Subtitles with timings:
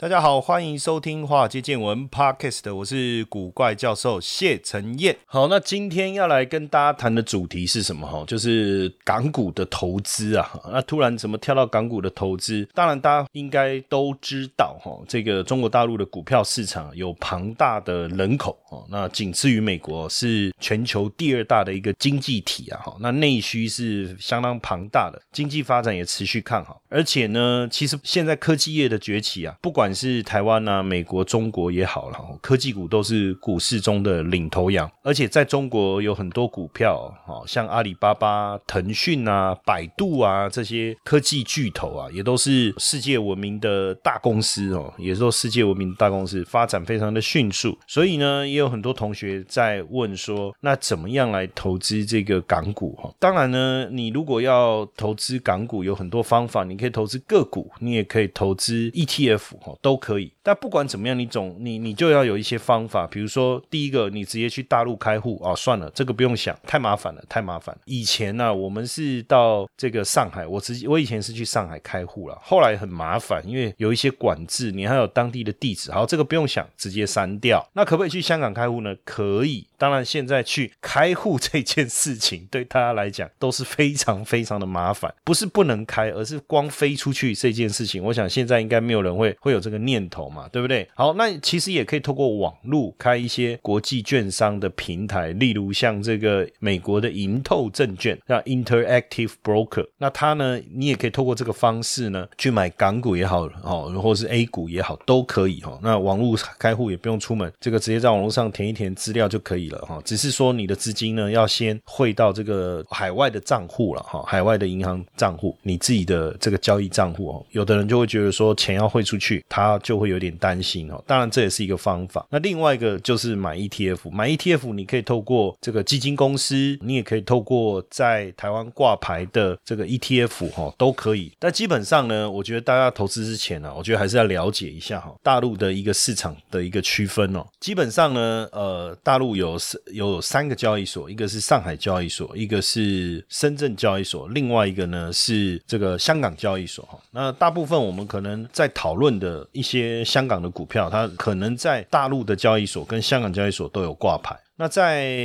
[0.00, 5.14] 大家好，欢迎收听《华尔街见闻》Podcast，我是古怪教授谢承彦。
[5.26, 8.06] 好，那今天要来跟大家谈的主题是什么？
[8.06, 10.58] 哈，就是港股的投资啊。
[10.72, 12.66] 那突然怎么跳到港股的投资？
[12.72, 22.80] 当然，大家应该都知道，哈，这个中国大陆的股票市场有庞大的人口哦，那仅次于美国，是全球第二大的一个经济体啊。
[22.82, 26.80] 哈，那内需是相当庞大的，经济发展也持续看好。
[26.88, 34.90] 而且呢，其实现在科技业的崛起啊，不管是台湾啊、美国、中国也好了，科技股都是股市中的领头羊。
[35.02, 47.76] 而且在中国有很多股票，哈，像阿里巴巴、腾讯啊、百度啊这些科技巨头啊，也都是世界闻名的大公司哦，也是世界闻名的大公司，发展非常的迅速。
[47.86, 52.94] 所以呢，也有很多同学在问说，那怎么样来投资这个港股？
[52.96, 59.76] 哈，当然呢，你如果要投资港股，有很多方法，你可以投资个股，你也可以投资 ETF，哈。
[59.82, 67.76] 都可以，但不管怎么样，你总你你就要有一些方法，比如说第一个，你直接去大陆开户啊，算了，这个不用想，太麻烦了，太麻烦。
[67.86, 77.66] 以前呢，我们是到这个上海，我直接我以前是去上海开户了，后来很麻烦，因为有一些管制，你还有当地的地址，好，这个不用想，直接删掉。
[77.72, 78.94] 那可不可以去香港开户呢？
[79.02, 89.69] 可以，当然现在去开户这件事情对大家来讲都是非常非常的麻烦，不是不能开，而是光飞出去这件事情，我想现在应该没有人会会有这。
[89.70, 90.86] 个念头嘛，对不对？
[90.94, 99.86] 好，那其实也可以透过网络开一些国际券商的平台，例如像这个美国的银透证券，叫 Interactive Broker。
[99.98, 105.78] 那它呢，你也可以透过这个方式呢，去买港股也好，哦，或者是 A 股也好，都可以哈。
[105.82, 110.00] 那网络开户也不用出门，这个直接在网络上填一填资料就可以了哈。
[110.04, 117.46] 只是说你的资金呢，要先汇到这个海外的账户了哈，海外的银行账户，你自己的这个交易账户哦。
[117.50, 122.26] 有的人就会觉得说，钱要汇出去，他他就会有点担心哦，当然这也是一个方法。
[122.30, 131.32] 那另外一个就是买 ETF，买 ETF 你可以透过这个基金公司，你也可以透过在台湾挂牌的这个 ETF 哈，都可以。
[131.38, 137.46] 但基本上呢，我觉得大家投资之前呢，我觉得还是要了解一下哈，大陆的一个市场的一个区分哦。
[137.60, 139.58] 基本上呢，呃，大陆有
[139.92, 146.98] 有三个交易所，一个是上海交易所，一个是深圳交易所，另外一个呢是这个香港交易所哈。
[147.10, 149.46] 那大部分我们可能在讨论的。
[149.52, 154.36] 一些香港的股票，它可能在大陆的交易所跟香港交易所都有挂牌。
[154.60, 155.16] 那在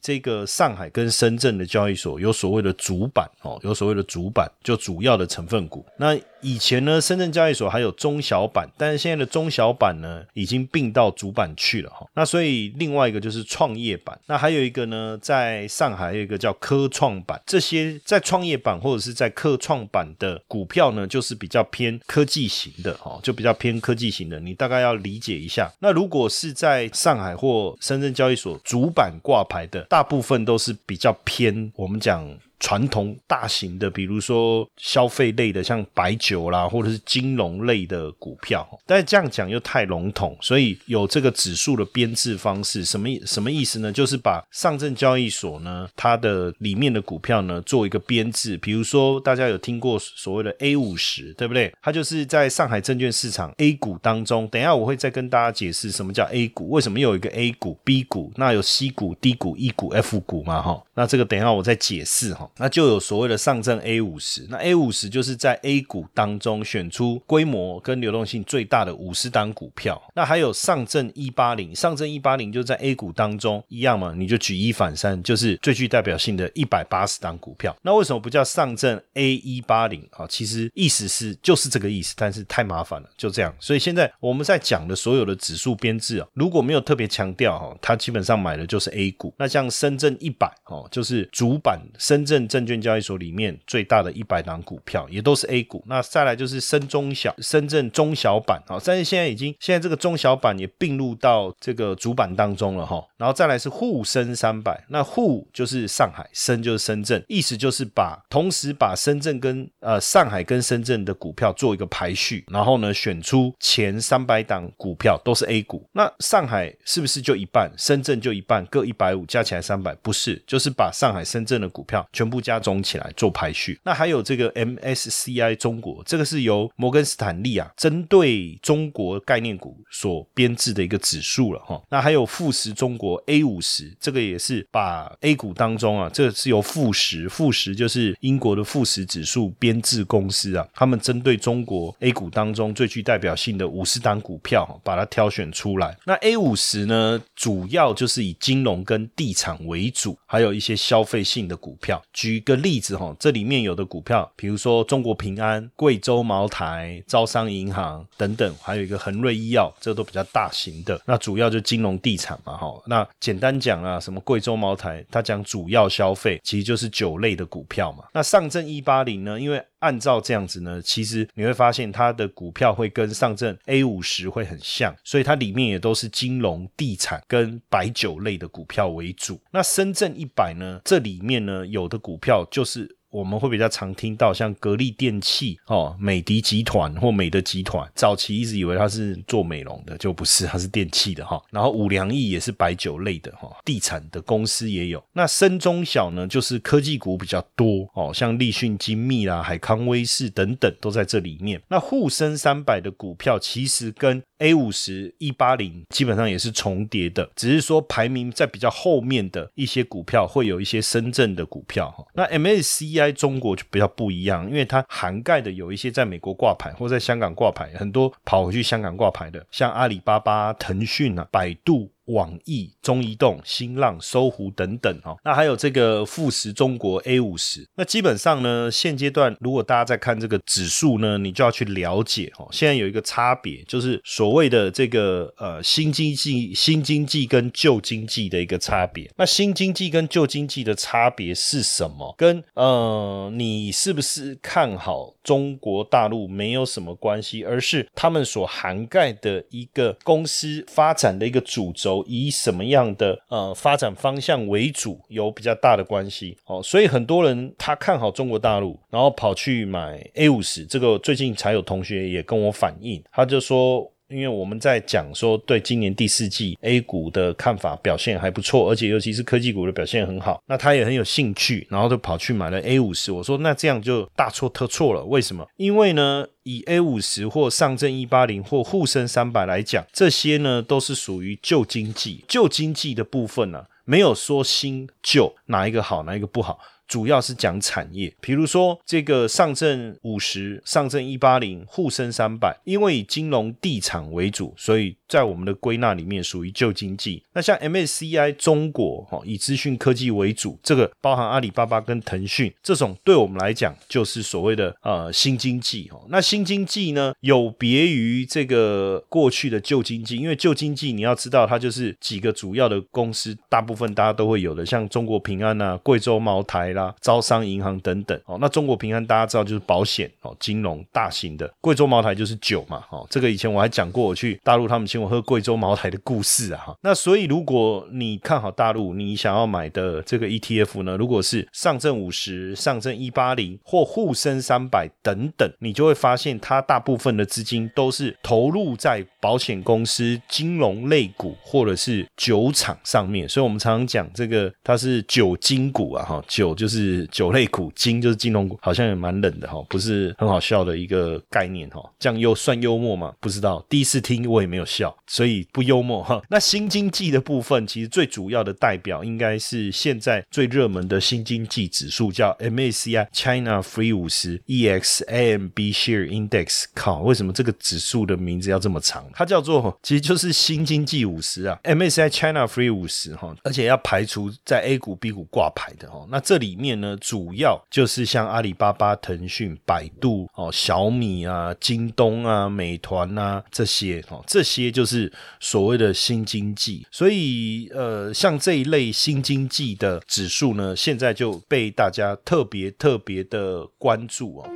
[0.00, 5.84] 这个上海跟深圳的交易所有所谓的主板哦，有所谓的主板，就主要的成分股。
[5.96, 12.06] 那以前呢，深圳交易所还有中小板，但是现在的中小板呢，已经并到主板去了哈。
[12.14, 17.42] 那所以另外一个就是创业板，那还有一个呢，在上海有一个叫科创板。
[17.44, 24.38] 这些在创业板或者是在科创板的股票呢，就是比较偏科技型的哈，就比较偏科技型的。
[24.38, 25.68] 你大概要理解一下。
[25.80, 32.28] 那如果是在上海或深圳交易所主主板挂牌的，大部分都是比较偏我们讲。
[32.58, 43.92] 传统大型的，比如说消费类的，像白酒啦，或者是金融类的股票，但是这样讲又太笼统，所以有这个指数的编制方式，什么什么意思呢？
[43.92, 48.56] 就是把上证交易所呢，它的里面的股票呢，做一个编制。
[48.58, 51.72] 比如说大家有听过所谓的 A 五十，对不对？
[51.82, 54.48] 它就是在上海证券市场 A 股当中。
[54.48, 60.62] 等一下我会再跟大家解释什么叫 A 股，为什么有一个 A 股、B 股，那有 C 股、D 股、E 股、F 股嘛？
[60.62, 62.45] 哈，那这个等一下我再解释哈。
[62.56, 70.00] 那就有所谓的上证 A 五十，那 A 五十就是在 A 股当中选出规模跟流动性最大的五十档股票。
[70.14, 77.76] 那还有上证一八零，上证一八零就在 A 股当中一样嘛，你就举一反三，就是最具代表性的一百八十档股票。
[77.82, 80.26] 那为什么不叫上证 A 一八零啊？
[80.28, 83.52] 其实意思是就是这个意思，但是太麻烦了，就这样。
[83.58, 89.34] 所以现在我们在讲的所有的指数编制啊，如果没有特别强调哈，它基本上买的就是 A 股。
[89.36, 92.35] 那像深圳一百哦，就是主板深圳。
[92.36, 95.82] 证证券交易所里面最大的一百档股票，也都是 A 股。
[95.86, 103.02] 那再来就是深中小深圳中小板啊，但是现在已经现在这个中小板也并入到这个主板当中了哈。
[103.16, 115.88] 然后再来是沪深三百，那沪就是上海，深就是深圳，意思就是把同时把深圳跟呃上海跟深圳的股票做一个排序，然后呢选出前三百档股票都是 A 股。
[115.92, 117.72] 那上海是不是就一半？
[117.78, 119.94] 深圳就一半，各一百五，加起来三百？
[120.02, 123.78] 不是，就是把上海、深圳的股票全全部加总起来做排序。
[123.84, 131.80] 那还有这个 MSCI 中国，这个是由摩根斯坦利啊针对中国概念股所编制的一个指数了哈。
[131.88, 145.96] 那还有富时中国 A 五十，这个也是把 A 股当中啊，这是由富时，富时就是英国的富时指数编制公司啊，他们针对中国 A 股当中最具代表性的五十档股票，把它挑选出来。
[146.04, 152.02] 那 A 五十呢，主要就是以金融跟地产为主，还有一些消费性的股票。
[152.16, 160.98] 举个例子哈，这里面有的股票，比如说中国平安、贵州茅台、招商银行等等，还有一个恒瑞医药，这都比较大型的。
[161.04, 162.82] 那主要就金融地产嘛哈。
[162.86, 168.04] 那简单讲啊，什么贵州茅台，它讲主要消费，其实就是酒类的股票嘛。
[168.14, 179.40] 那上证一八零呢，因为按照这样子呢，其实你会发现它的股票会跟上证 A 五十会很像，所以它里面也都是金融、地产跟白酒类的股票为主。
[179.50, 182.96] 那深圳一百呢，这里面呢有的股票就是。
[183.16, 191.42] 我们会比较常听到像格力电器哦、美的集团或美的集团，早期一直以为它是做美容的，就不是，它是电器的哈。
[191.50, 195.02] 然后五粮液也是白酒类的哈，地产的公司也有。
[195.14, 201.58] 那深中小呢，就是科技股比较多哦，像立讯精密啦、海康威视等等都在这里面。
[201.68, 212.04] 那沪深三百的股票其实跟 A 五十一八零基本上也是重叠的，只是说排名在比较后面的一些股票会有一些深圳的股票哈。
[212.12, 221.90] 那 MSCI 在中国就比较不一样，因为它涵盖的有一些在美国挂牌或在香港挂牌，很多跑回去香港挂牌的，像阿里巴巴、腾讯啊、百度。
[222.06, 239.10] 网易、中移动、新浪、搜狐等等哈，那还有这个富时中国 A 五十，那基本上呢，现阶段如果大家在看这个指数呢，你就要去了解哈，现在有一个差别，就是所谓的这个呃新经济、新经济跟旧经济的一个差别。
[239.16, 242.14] 那新经济跟旧经济的差别是什么？
[242.16, 251.95] 跟呃你是不是看好中国大陆没有什么关系，而是他们所涵盖的一个公司发展的一个主轴。
[252.06, 263.92] 以什么样的呃发展方向为主，有比较大的关系哦，所以很多人他看好中国大陆，然后跑去买 A 五十，这个最近才有同学也跟我反映，他就说。
[264.08, 273.10] 因为我们在讲说对今年第四季 A 股的看法表现还不错，而且尤其是科技股的表现很好，那他也很有兴趣，然后就跑去买了 A 五十。
[273.10, 275.46] 我说那这样就大错特错了，为什么？
[275.56, 286.60] 因为呢，以 A 五十或上证一八零或沪深三百来讲，这些呢都是属于旧经济，旧经济的部分呢，没有说新旧哪一个好，哪一个不好。
[286.86, 297.22] 主要是讲产业，比如说这个上证五十、上证一八零、沪深三百，因为以金融地产为主，所以在我们的归纳里面属于旧经济。
[297.32, 306.00] 那像 MSCI 中国哈，以资讯科技为主，这个包含阿里巴巴跟腾讯这种，对我们来讲就是所谓的呃新经济哈。
[306.08, 316.75] 那新经济呢，有别于这个过去的旧经济，因为旧经济你要知道，它就是几个主要的公司，大部分大家都会有的，像中国平安啊、贵州茅台。
[316.76, 346.65] 啦，招商银行等等哦，那中国平安大家知道就是保险哦，金融大型的，贵州茅台就是酒嘛，哦，这个以前我还讲过，我去大陆他们请我喝贵州茅台的故事啊，哈，那所以如果你看好大陆，你想要买的这个 ETF 呢，如果是上证五十、上证一八零或沪深三百等等，你就会发现它大部分的资金都是投入在保险公司、金融类股或者是酒厂上面，所以我们常常讲这个它是酒精股啊，哈，酒就。
[346.66, 351.80] 就是酒类股，金就是金融股，好像也蛮冷的哈，不是很好笑的一个概念哈。
[351.96, 353.14] 这样又算幽默吗？
[353.20, 356.20] 不知道，第一次听我也没有笑，所以不幽默哈。
[356.28, 366.64] 那新经济的部分，其实最主要的代表应该是现在最热门的新经济指数，叫 MACI China Free 五十 EXAMB Share Index。
[366.74, 369.08] 靠，为什么这个指数的名字要这么长？
[369.14, 376.04] 它叫做，其实就是新经济五十啊，MACI China Free 五十哈，而且要排除在 A 股、B 股挂牌的哈。
[376.10, 376.55] 那这里。
[376.56, 386.86] 面呢，主要就是像阿里巴巴、腾讯、百度、哦小米啊、京东啊、美团啊这些哦，这些就是所谓的新经济。
[386.90, 394.55] 所以呃，像这一类新经济的指数呢，现在就被大家特别特别的关注哦。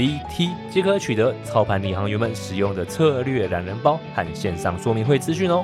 [0.00, 5.62] VT 即可取得操盘领航员们使用的策略懒人包和线上说明会资讯哦。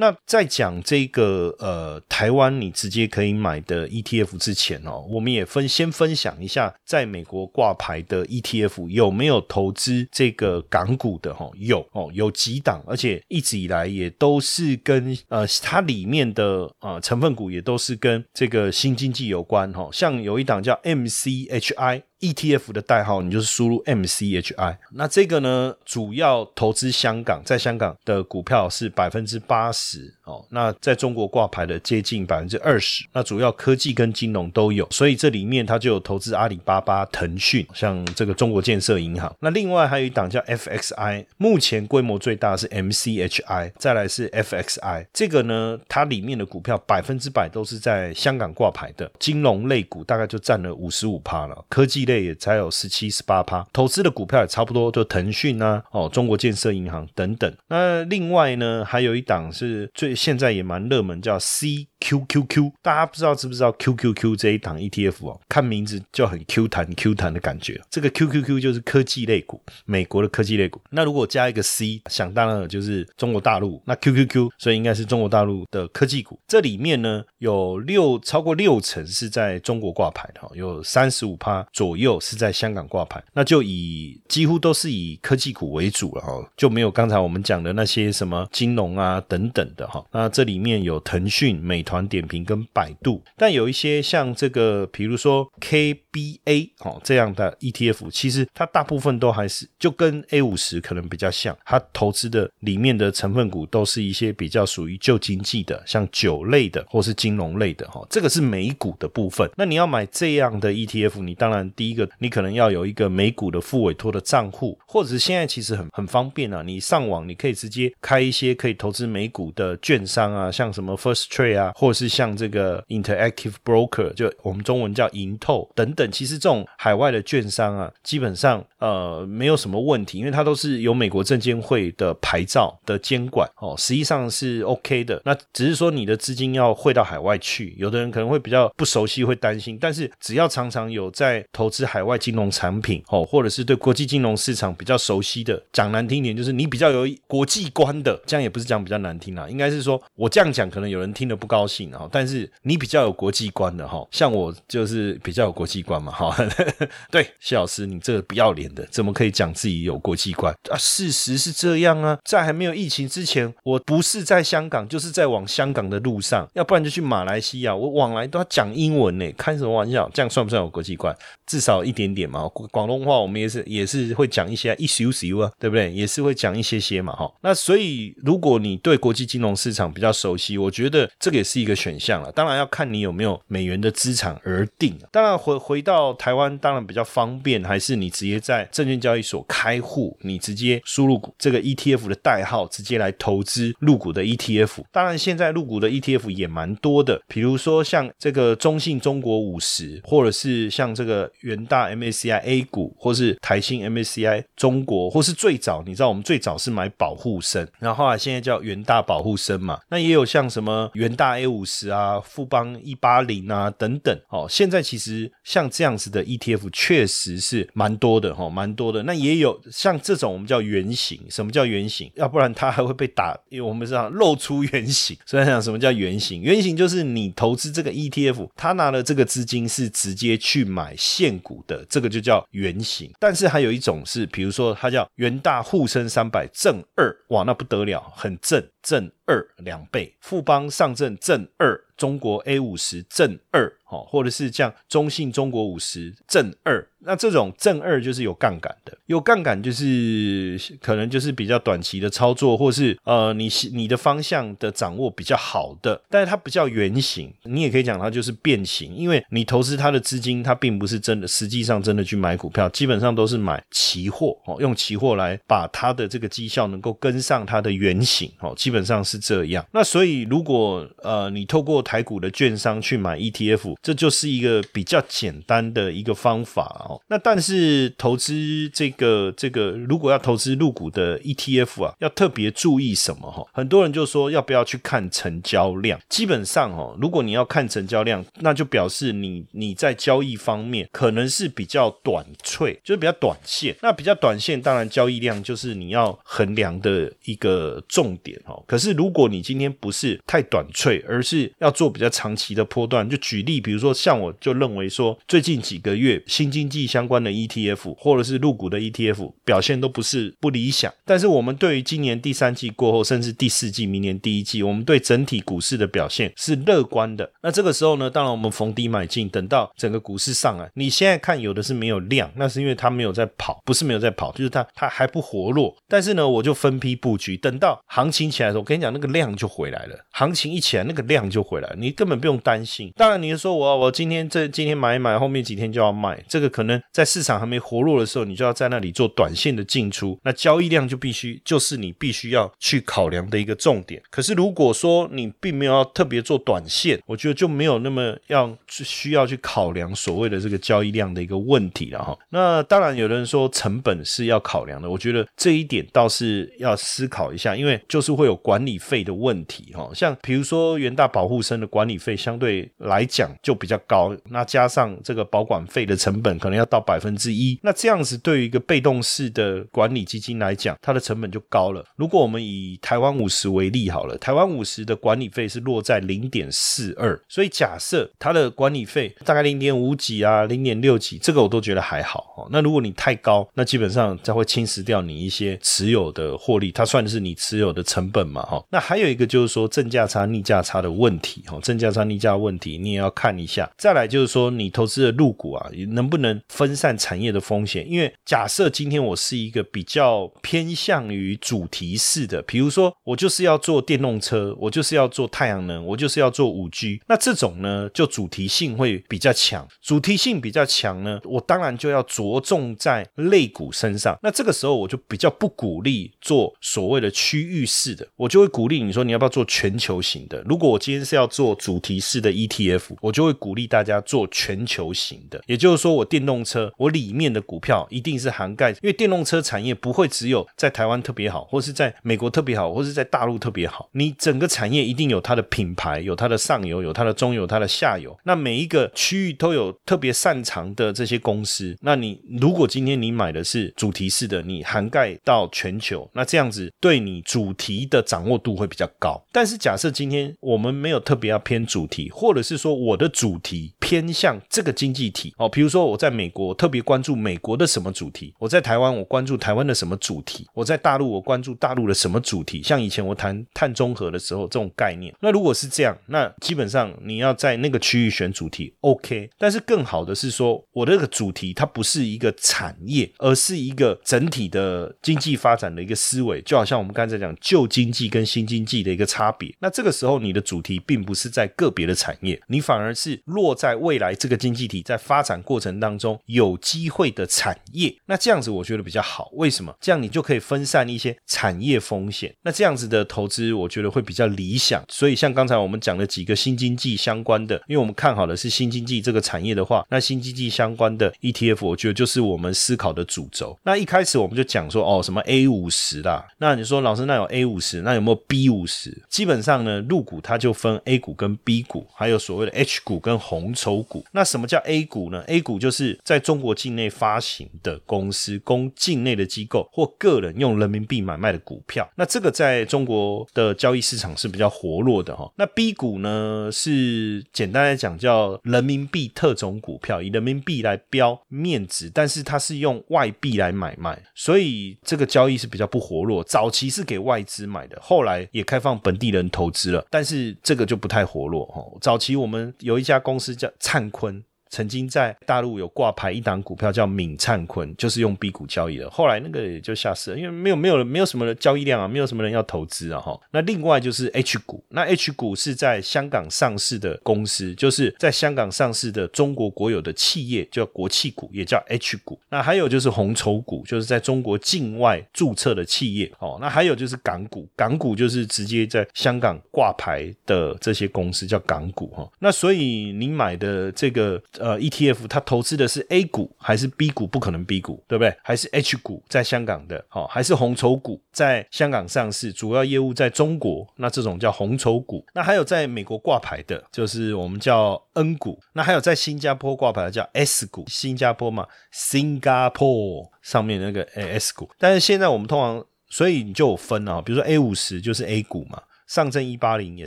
[0.00, 11.50] 那在讲这个呃台湾你直接可以买的 ETF 之前哦，我们也分先分享一下，在美国挂牌的 ETF 有没有投资这个港股的哈？
[11.56, 19.88] 有哦，有几档，而且一直以来也都是跟呃它里面的呃成分股也都是跟这个新经济有关哈。
[19.92, 22.02] 像有一档叫 MCHI。
[22.20, 24.76] ETF 的代号，你就是输入 MCHI。
[24.92, 30.44] 那这个呢，主要投资香港，在香港的股票是百分之八十哦。
[30.50, 33.06] 那在中国挂牌的接近百分之二十。
[33.12, 39.32] 那主要科技跟金融都有，所以这里面它就有投资阿里巴巴、腾讯，像这个中国建设银行。
[39.38, 45.06] 那另外还有一档叫 FXI，目前规模最大是 MCHI，再来是 FXI。
[45.12, 52.07] 这个呢，它里面的股票百分之百都是在香港挂牌的，金融类股大概就占了五十五趴了，科技。
[52.08, 57.54] 类也才有十七十八趴，投资的股票也差不多，就腾讯啊，哦，中国建设银行等等。
[57.68, 62.72] 那另外呢，还有一档是最现在也蛮热门，叫 C Q Q Q，。
[62.80, 65.38] 大家不知道知不知道 QQQ 这一档 ETF 哦？
[65.48, 67.78] 看名字就很 Q 弹 Q 弹的感觉。
[67.90, 70.80] 这个 QQQ 就是科技类股，美国的科技类股。
[70.90, 73.82] 那如果加一个 C，想当然就是中国大陆。
[73.84, 76.38] 那 QQQ 所以应该是中国大陆的科技股。
[76.48, 81.98] 这里面呢有六超过六成是在中国挂牌的，有三十五趴左。
[81.98, 90.06] 右是在香港挂牌，那就以几乎都是以科技股为主了哈，就没有刚才我们讲的那些什么金融啊等等的哈。
[90.12, 108.06] 那这里面有腾讯、美团点评跟百度，但有一些像这个，比如说 KBA 哦这样的 ETF，其实它大部分都还是就跟 A 五十可能比较像，它投资的里面的成分股都是一些比较属于旧经济的，像酒类的或是金融类的哈。
[108.10, 109.50] 这个是美股的部分。
[109.56, 126.10] 那你要买这样的 ETF，你当然第一个，你可能要有一个美股的副委托的账户，或者是现在其实很很方便啊，你上网你可以直接开一些可以投资美股的券商啊，像什么 First Trade 啊，或是像这个 Interactive Broker，就我们中文叫银透等等。
[126.12, 135.20] 其实这种海外的券商啊，基本上呃没有什么问题，因为它都是有美国证监会的牌照的监管哦，实际上是 OK 的。
[135.24, 139.76] 那只是说你的资金要汇到海外去，有的人可能会比较不熟悉，会担心。
[139.80, 141.88] 但是只要常常有在投资。
[141.88, 156.34] 海外金融产品哦，或者是对国际金融市场比较熟悉的，讲难听一点就是你比较有国际观的，这样也不是讲比较难听啦，应该是说我这样讲可能有人听得不高兴啊，但是你比较有国际观的哈，像我就是比较有国际观嘛哈，
[157.12, 160.76] 对谢老师你这个不要脸的，怎么可以讲自己有国际观啊？
[160.78, 170.10] 事实是这样啊，在还没有疫情之前，我不是在香港，就是在往香港的路上，要不然就去马来西亚，我往来都要讲英文呢，开什么玩笑？
[170.14, 171.14] 这样算不算有国际观？
[171.46, 175.92] 至少一点点嘛，广东话我们也是也是会讲一些一些些啊，对不对？
[175.92, 177.30] 也是会讲一些些嘛，哈。
[177.40, 182.30] 那所以如果你对国际金融市场比较熟悉，我觉得这个也是一个选项了。
[182.32, 184.96] 当然要看你有没有美元的资产而定。
[185.10, 194.84] 当然回回到台湾，当然比较方便，还是你直接在证券交易所开户，你直接输入这个 ETF 的代号，直接来投资入股的 ETF。
[194.92, 201.28] 当然现在入股的 ETF 也蛮多的，比如说像这个中信中国五十，或者是像这个。
[201.40, 209.78] 元大 MACI A 股，或是台新 MACI 中国，或是最早，你知道我们最早是买保护生，然后后来现在叫元大保护生嘛。
[209.88, 214.16] 那也有像什么元大 A 五十啊、富邦一八零啊等等。
[214.28, 219.02] 哦，现在其实像这样子的 ETF 确实是蛮多的哈，蛮多的。
[219.02, 222.10] 那也有像这种我们叫原型，什么叫原型？
[222.14, 225.16] 要不然它还会被打，因为我们知道露出原形。
[225.24, 226.42] 所以讲什么叫原型？
[226.42, 241.78] 原型就是你投资这个 ETF，他拿了这个资金是直接去买现股的这个就叫原型，但是还有一种是，比如说它叫元大沪深三百正二，哇，那不得了，很正正二两倍，富邦上证正二。
[241.98, 243.70] 中国 A 五十正二。
[243.90, 269.66] 哦，或者是像中信中国五十正二，那这种正二就是有杠杆的，有杠杆就是可能就是比较短期的操作，或是呃你你的方向的掌握比较好的，但是它不叫圆形，你也可以讲它就是变形，因为你投资它的资金，它并不是真的，实际上真的去买股票，基本上都是买期货哦，用期货来把它的这个绩效能够跟上它的原型哦，基本上是这样。
[269.72, 273.76] 那所以如果呃你透过台股的券商去买 ETF。
[273.82, 277.00] 这就是一个比较简单的一个方法哦。
[277.08, 283.42] 那但是投资这个这个，如果要投资入股的 ETF 啊，要特别注意什么哈？
[283.54, 285.98] 很多人就说要不要去看成交量？
[286.10, 293.74] 基本上哦，如果你要看成交量，那就表示你你在交易方面可能是比较短脆，就是比较短线。
[293.80, 298.62] 那比较短线，当然交易量就是你要衡量的一个重点哦。
[298.66, 303.60] 可是如果你今天不是太短脆，而是要做比较长期的波段，就举例。
[303.60, 310.92] 比如说，像我就认为说，最近几个月新经济相关的 ETF 或者是入股的 ETF 表现都不是不理想。
[311.04, 317.30] 但是我们对于今年第三季过后，甚至第四季、明年第一季，我们对整体股市的表现是乐观的。
[317.42, 325.76] 那这个时候呢，当然我们逢低买进，等到整个股市上来，你现在看有的是没有量，那是因为它没有在跑，不是没有在跑，就是它它还不活络。
[325.86, 329.96] 但是呢，我就分批布局，等到行情起来的时候，我跟你讲，那个量就回来了。
[330.10, 332.92] 行情一起来，那个量就回来，你根本不用担心。
[332.96, 333.48] 当然，你说。
[333.58, 344.00] 我我今天这今天买一买，后面几天就要卖，这个可能在市场还没活络的时候，你就要在那里做短线的进出，那交易量就必须就是你必须要去考量的一个重点。
[344.10, 352.16] 可是如果说你并没有要特别做短线，我觉得就没有那么要需要去考量所谓的这个交易量的一个问题了哈。
[352.28, 359.90] 那当然有人说成本是要考量的，我觉得这一点倒是要思考一下，因为就是会有管理费的问题哈。
[359.94, 363.30] 像比如说元大保护生的管理费相对来讲。
[363.42, 371.84] 就比较高，那加上这个保管费的成本可能要到百分之一，那这样子对于一个被动式的管理基金来讲，它的成本就高了。
[371.96, 382.48] 如果我们以台湾五十为例好了，台湾五十的管理费是落在零点四二，所以假设它的管理费大概零点五几啊，零点六几，这个我都觉得还好哦。
[382.50, 388.62] 那如果你太高，那基本上它会侵蚀掉你一些持有的获利，它算的是你持有的成本嘛哈。
[388.70, 393.38] 那还有一个就是说正价差、逆价差的问题哈，正价差、逆价问题你也要看。
[393.38, 397.88] 一下，再来就是说，你投资的入股啊，能不能分散产业的风险？
[397.88, 409.68] 因为假设今天我是一个比较偏向于主题式的，比如说我就是要做电动车，我就是要做太阳能，我就是要做五 G，那这种呢，就主题性会比较强。
[409.80, 414.18] 主题性比较强呢，我当然就要着重在类股身上。
[414.20, 420.42] 那这个时候我就比较不鼓励做所谓的区域式的，我就会鼓励你说你要不要做全球型的。
[420.42, 433.88] 如果我今天是要做主题式的 ETF，我就会鼓励大家做全球型的，也就是说，我电动车我里面的股票一定是涵盖，因为电动车产业不会只有在台湾特别好，或是在美国特别好，或是在大陆特别好。
[433.92, 438.16] 你整个产业一定有它的品牌，有它的上游，有它的中游，它的下游。
[438.24, 441.76] 那每一个区域都有特别擅长的这些公司。
[441.82, 449.22] 那你如果今天你买的是主题式的，你涵盖到全球，那这样子对你主题的掌握度会比较高。
[449.32, 453.06] 但是假设今天我们没有特比较偏主题，或者是说我的。
[453.18, 462.62] 主题偏向这个经济体哦，比如说我在美国特别关注美国的什么主题，我在台湾我关注台湾的什么主题，我在大陆我关注大陆的什么主题。
[462.62, 465.14] 像以前我谈碳中和的时候，这种概念。
[465.22, 469.30] 那如果是这样，那基本上你要在那个区域选主题，OK。
[469.38, 476.42] 但是更好的是说，我这个主题它不是一个产业，而是一个整体的经济发展的一个思维。
[476.42, 479.50] 就好像我们刚才讲旧经济跟新经济的一个差别。
[479.60, 482.94] 那这个时候你的主题并不是在个别的产业，你反而。
[482.98, 489.30] 是落在未来这个经济体在发展过程当中有机会的产业，那这样子我觉得比较好。
[489.32, 489.74] 为什么？
[489.80, 492.34] 这样你就可以分散一些产业风险。
[492.42, 494.84] 那这样子的投资，我觉得会比较理想。
[494.88, 503.58] 所以像刚才我们讲的几个新经济相关的，因为我们看好的是新经济这个产业的话，那新经济相关的 ETF，我觉得就是我们思考的主轴。
[503.64, 509.02] 那一开始我们就讲说，哦，什么 A 五十啦，那你说老师，那有 A 五十，那有没有 B 五十？
[509.08, 512.98] 基本上呢，入股它就分 A 股跟 B 股，还有所谓的 H 股。
[512.98, 513.67] 跟红筹。
[513.68, 514.02] 筹股。
[514.12, 521.86] 那什么叫 A 股呢？A 股就是在中国境内发行的公司，供境内的机构或个人用人民币买卖的股票。
[521.96, 525.30] 那这个在中国的交易市场是比较活络的哈。
[525.36, 536.24] 那 B 股呢，是简单来讲叫人民币特种股票，以人民币来标面值，但是它是用外币来买卖，所以这个交易是比较不活络。
[536.24, 541.62] 早期是给外资买的，后来也开放本地人投资了，但是这个就不太活络哈。
[541.80, 544.24] 早期我们有一家公司叫灿坤。
[544.50, 548.88] 曾经在大陆有挂牌一档股票叫闽灿坤，就是用 B 股交易的。
[548.90, 553.18] 后来那个也就下市了，因为没有没有没有什么交易量啊，没有什么人要投资啊哈。
[553.30, 562.18] 那另外就是 H 股，那 H 股是在香港上市的公司，就是在香港上市的中国国有的企业叫国企股，也叫 H 股。
[562.30, 566.38] 那还有就是红筹股，就是在中国境外注册的企业哦。
[566.40, 572.08] 那还有就是港股，港股就是直接在香港挂牌的这些公司叫港股哈。
[572.18, 574.20] 那所以你买的这个。
[574.38, 577.06] 呃，ETF 它投资的是 A 股还是 B 股？
[577.06, 578.16] 不可能 B 股，对不对？
[578.22, 585.04] 还是 H 股在香港的，好，还是红筹股在香港上市，主要业务在中国，那这种叫红筹股。
[585.14, 588.40] 那还有在美国挂牌的，就是我们叫 N 股。
[588.52, 594.48] 那还有在新加坡挂牌的叫 S 股，新加坡嘛，新加坡上面那个 S 股。
[594.58, 598.62] 但是现在我们通常，所以你就有分啊，比如说 A 五十就是 A 股嘛。
[598.88, 599.86] 上证一八零也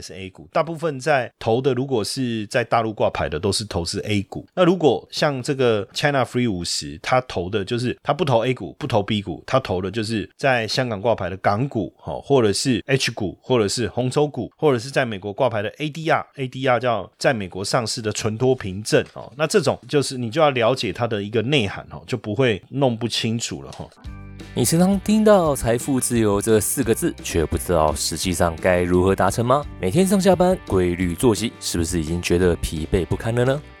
[0.00, 4.46] 是 A 股，大部分在投的，如果是在大陆挂牌的，都是投资 A 股。
[4.54, 23.88] 那如果像这个 China Free 五十，它投的就是它不投 A 股，不投 B 股，它投的就是在香港挂牌的港股，哈，或者是 H 股，或者是红筹股，或者是在美国挂牌的 ADR，ADR 叫在美国上市的存托凭证，哦，那这种就是你就要了解它的一个内涵，哦，就不会弄不清楚了，哈。
[24.54, 29.64] 你时常听到“财富自由”这四个字，却不知道实际上该如何达成吗？
[29.80, 33.62] 每天上下班规律作息，是不是已经觉得疲惫不堪了呢？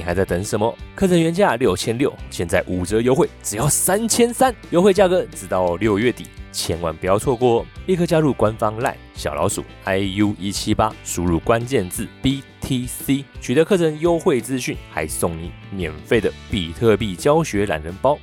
[0.00, 0.74] 你还在等什么？
[0.96, 6.24] 课程原价六千六，现在五折优惠，只要三千三，优惠价格直到六月底。
[6.50, 7.66] 千万不要错过哦！
[7.86, 18.18] 立刻加入官方 LINE 小老鼠 iu 一七八，输入关键字 BTC，取得课程优惠资讯，还送你免费的比特币教学懒人包。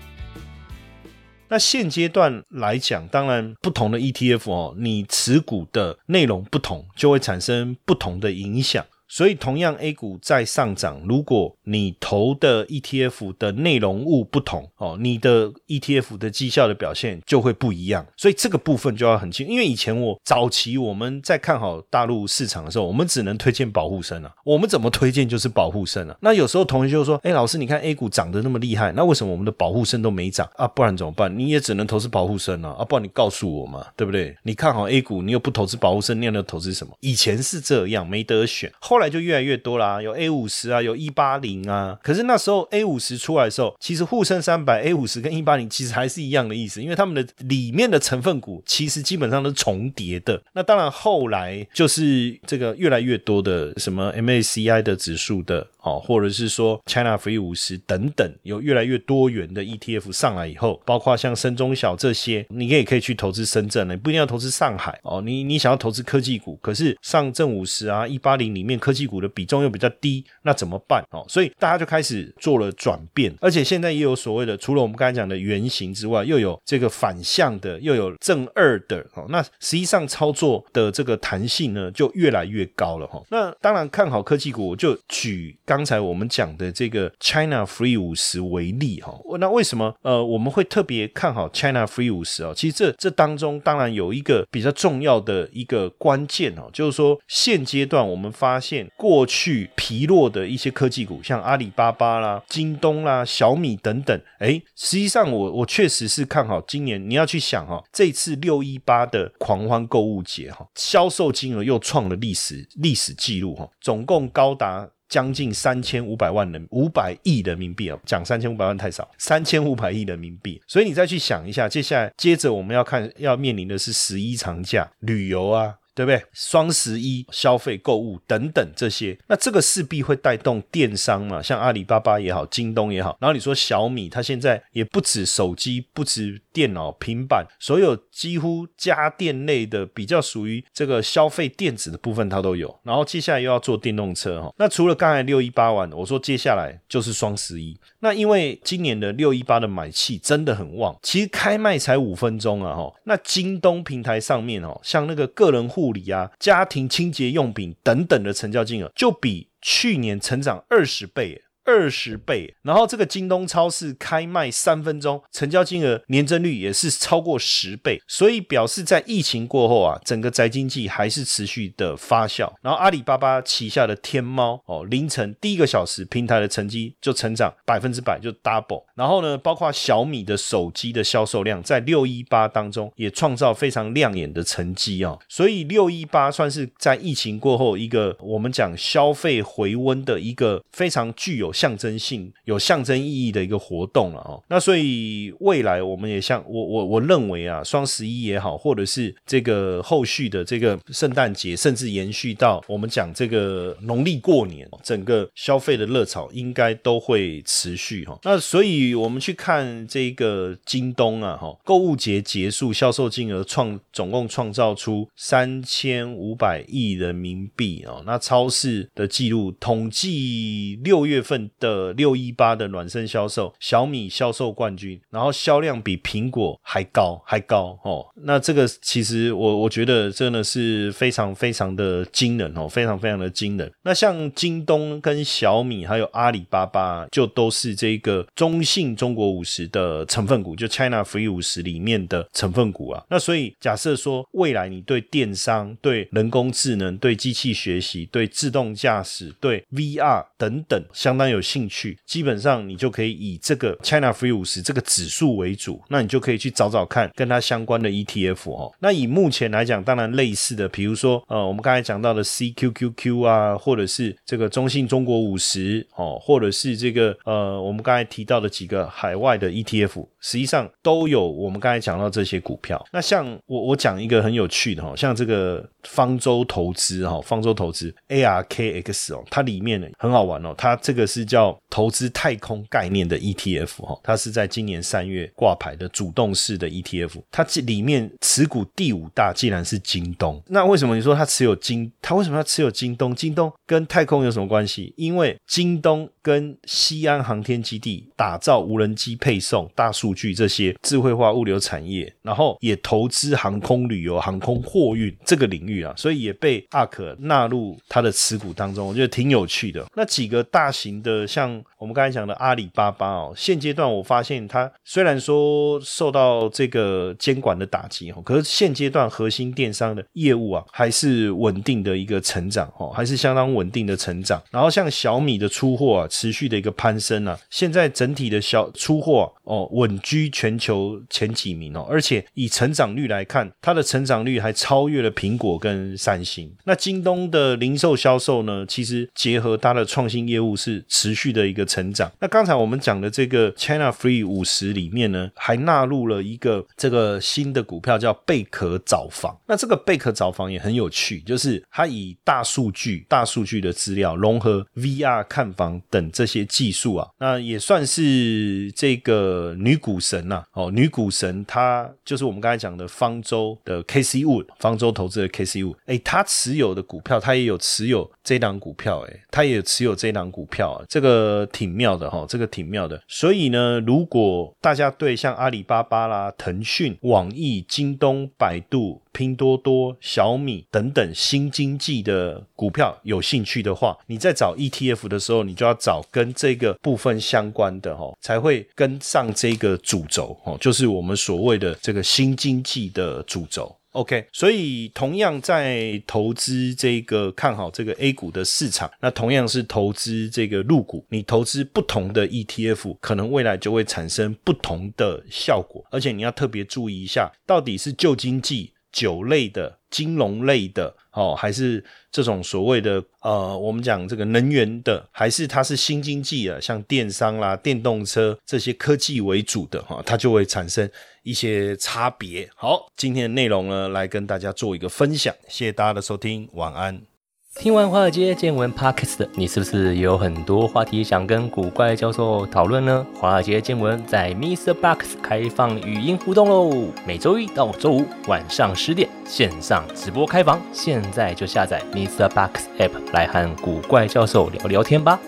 [1.48, 8.84] 那现阶段来讲，当然不同的 ETF 哦，你持股的内容不同，就会产生不同的影响。
[9.10, 18.06] 所以，同样 A 股在上涨，如果你投的 ETF 的内容物不同哦，你的 ETF 的绩效的表现就会不一样。
[18.18, 26.18] 所以这个部分就要很清，因为以前我早期我们在看好大陆市场的时候，我们只能推荐保护生啊，我们怎么推荐就是保护生啊。
[26.22, 30.68] 那有时候同学就说：“哎，老师，你看 A 股涨得那么厉害，那为什么我们的保护生都没涨啊？
[30.68, 31.34] 不然怎么办？
[31.38, 34.36] 你也只能投资保护生啊，啊，不然你告诉我嘛，对不对？
[34.44, 36.94] 你看好 A 股，你又不投资保护生，你要投资什么？
[37.00, 38.97] 以前是这样，没得选，后。
[38.98, 42.00] 后来就越来越多啦，有 A 五十啊，有一八零啊。
[42.02, 50.42] 可是那时候 A 五十出来的时候，其实沪深三百 A 五十跟一八零其实还是一样的意思，因为他们的里面的成分股其实基本上都重叠的。
[50.54, 55.68] 那当然后来就是这个越来越多的什么 MACI 的指数的。
[55.88, 65.22] 哦，或者是说 China Free 五十等等，有越来越多元的 ETF 上来以后，包括像深中小这些，你也可以去投资深圳，你不一定要投资上海哦。
[65.22, 71.02] 你你想要投资科技股，可是上证五十啊、一八零里面科技股的比重又比较低，那怎么办？
[71.12, 79.26] 哦，所以大家就开始做了转变，而且现在也有所谓的，除了我们刚才讲的圆形之外，又有这个反向的，又有正二的哦。
[79.30, 83.24] 那实际上操作的这个弹性呢，就越来越高了哈。
[83.30, 85.77] 那当然看好科技股，我就举刚。
[85.78, 92.52] 刚才我们讲的这个 China Free 五十为例哈，那为什么呃我们会特别看好 China Free 五十啊？
[92.56, 107.08] 其实这这当中当然有一个比较重要的一个关键哦，就是说现阶段我们发现过去疲弱的一些科技股，像阿里巴巴啦、京东啦、小米等等，哎，实际上我我确实是看好今年。
[107.08, 114.90] 你要去想哈，这次六一八的狂欢购物节哈，销售金额又创了历史历史记录哈，总共高达。
[115.10, 120.62] 将近三千五百万人五百亿人民币哦，讲三千五百万太少，三千五百亿人民币。
[120.68, 125.76] 所以你再去想一下，接下来接着我们要看要面临的是十一长假旅游啊。
[125.98, 126.24] 对不对？
[126.32, 133.18] 双十一消费购物等等这些，那这个势必会带动电商嘛，像阿里巴巴也好，京东也好。
[133.20, 142.80] 然后你说小米，它现在也不止手机，不止电脑、平板，所有几乎家电类的比较属于这个消费电子的部分，它都有。
[142.82, 147.80] 然后接下来又要做电动车哈，那除了刚才六一八完，我说接下来就是双十一。
[148.00, 152.92] 那因为今年的六一八的买气真的很旺，其实开卖才五分钟啊哈。
[153.04, 161.44] 那京东平台上面哦，像那个个人护理啊、家庭清洁用品等等的成交金额，就比去年成长二十倍。
[161.68, 172.50] 二十倍，然后这个京东超市开卖三分钟，成交金额年增率也是超过十倍，所以表示在疫情过后啊，整个宅经济还是持续的发酵。
[172.62, 178.86] 然后阿里巴巴旗下的天猫哦，凌晨第一个小时平台的成绩就成长百分之百，就 double。
[178.96, 191.52] 然后呢，包括小米的手机的销售量在六一八当中也创造非常亮眼的成绩啊，所以六一八算是在疫情过后一个我们讲消费回温的一个非常具有。
[191.58, 208.20] 象征性有象征意义的一个活动了哦，那所以未来我们也像我我我认为啊，双十一也好，或者是这个后续的这个圣诞节，甚至延续到我们讲这个农历过年，整个消费的热潮应该都会持续哈。
[208.22, 221.47] 那所以我们去看这个京东啊哈，购物节结束，销售金额创总共创造出三千五百亿人民币哦，那超市的记录统计六月份。
[221.60, 228.06] 的六一八的暖身销售，小米销售冠军，然后销量比苹果还高还高哦。
[228.24, 233.72] 那这个其实我我觉得真的是非常非常的惊人哦，非常非常的惊人。
[233.84, 243.04] 那像京东跟小米还有阿里巴巴，就都是这个中信中国五十的成分股，就 China Free 五十里面的成分股啊。
[243.10, 251.37] 那所以假设说未来你对电商、对人工智能、对机器学习、对自动驾驶、对 VR 等等相当有。
[251.38, 258.74] 有兴趣，基本上你就可以以这个 China Free 五十这个指数为主，那你就可以去找找看跟它相关的 ETF 哦。
[258.80, 272.84] 那以目前来讲，当然类似的，比如说呃，我们刚才讲到的 CQQQ 啊，或者是这个中信中国五十哦，或者是这个呃，我们刚才提到的几个海外的 ETF，实际上都有我们刚才讲到这些股票。
[272.92, 281.27] 那像我我讲一个很有趣的哈，像这个方舟投资哈，方舟投资 ARKX 哦，它里面呢很好玩哦，它这个是。
[281.28, 290.42] 叫投资太空概念的 ETF 哈，它是在今年三月挂牌的主动式的 ETF，它这里面持股第五大竟然是京东。
[290.48, 291.92] 那为什么你说它持有京？
[292.02, 293.14] 它为什么要持有京东？
[293.14, 294.94] 京东跟太空有什么关系？
[294.96, 308.88] 因为京东跟西安航天基地打造无人机配送、大数据这些智慧化物流产业，然后也投资航空旅游、航空货运这个领域啊，所以也被阿可纳入它的持股当中。
[308.88, 309.86] 我觉得挺有趣的。
[309.96, 311.07] 那几个大型的。
[311.08, 324.42] 的像我们刚才讲的阿里巴巴哦，现阶段我发现它虽然说受到这个监管的打击哦，可是现阶段核心电商的业务啊，还是稳定的一个成长哦，还是相当稳定的成长。
[324.52, 336.54] 然后像小米的出货啊，持续的一个攀升啊，现在整体的小出货哦，稳居全球前几名哦，而且以成长率来看，它的成长率还超越了苹果跟三星。
[336.66, 340.84] 那京东的零售销售呢，其实结合它的创新业务是。
[340.98, 342.12] 持续的一个成长。
[342.20, 349.38] 那刚才我们讲的这个 China Free 五十里面呢，还纳入了一个这个新的股票叫贝壳找房。
[349.46, 360.44] 那这个贝壳找房也很有趣，就是它以大数据、大数据的资料融合 VR 看房等这些技术啊，那也算是这个女股神呐。
[360.54, 365.76] 哦，女股神她就是我们刚才讲的方舟的 KC Wood，方舟投资的 KC Wood。
[365.86, 370.84] 哎，她持有的股票，她也有持有这档股票，哎，她也持有这档股票啊。
[370.90, 373.02] 这个挺妙的哈，这个挺妙的。
[373.08, 393.74] 所以呢，如果大家对像阿里巴巴啦、腾讯、网易、京东、百度、拼多多、小米等等新经济的股票有兴趣的话，你在找 ETF 的时候，你就要找跟这个部分相关的哈，才会跟上这个主轴哦，就是我们所谓的这个新经济的主轴。
[393.94, 408.74] OK，所以同样在投资这个看好这个 A 股的市场，那同样是投资这个入股，你投资不同的 ETF，可能未来就会产生不同的效果，而且你要特别注意一下，到底是旧经济。
[408.98, 420.90] 酒类的、金融类的，哦，还是这种所谓的呃，我们讲这个能源的，还是它是新经济啊，像电商啦、电动车这些科技为主的哈，它就会产生
[421.22, 422.50] 一些差别。
[422.56, 427.17] 好，今天的内容呢，来跟大家做一个分享，谢谢大家的收听，晚安。
[427.60, 433.06] 听完华尔街见闻 Podcast，你是不是也有很多话题想跟古怪教授讨论呢？
[433.16, 434.76] 华尔街见闻在 Mr.
[434.76, 442.30] Box 开放语音互动喽，每周一到周五晚上十点线上直播开房，现在就下载 Mr.
[442.30, 445.20] Box App 来和古怪教授聊聊天吧。